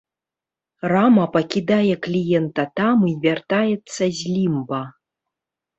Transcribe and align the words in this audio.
Рама 0.91 1.25
пакідае 1.35 1.93
кліента 2.07 2.67
там 2.81 2.97
і 3.13 3.15
вяртаецца 3.27 4.03
з 4.21 4.37
лімба. 4.37 4.81